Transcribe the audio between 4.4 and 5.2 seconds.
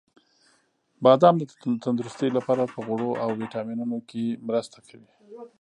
مرسته کوي.